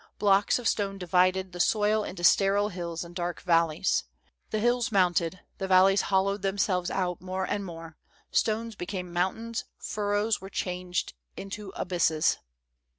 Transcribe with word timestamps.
Blocks 0.17 0.57
of 0.57 0.67
stone 0.67 0.97
divided 0.97 1.51
the 1.51 1.59
soil 1.59 2.03
into 2.03 2.23
sterile 2.23 2.69
hills 2.69 3.03
and 3.03 3.13
dark 3.15 3.39
valleys. 3.43 4.05
The 4.49 4.57
hills 4.57 4.91
mounted, 4.91 5.41
the 5.59 5.67
valleys 5.67 6.01
hollowed 6.09 6.41
themselves 6.41 6.89
out 6.89 7.21
more 7.21 7.45
and 7.45 7.63
more; 7.63 7.97
stones 8.31 8.73
became 8.75 9.13
mountains, 9.13 9.63
furrows 9.77 10.41
were 10.41 10.49
changed 10.49 11.13
into 11.37 11.71
abysses. 11.75 12.39